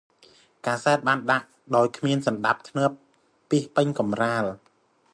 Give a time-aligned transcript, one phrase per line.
[0.65, 2.95] កាសែតបានដាក់ដោយគ្មានសណ្តាប់ធ្នាប់
[3.49, 4.43] ពាសពេញកំរាល។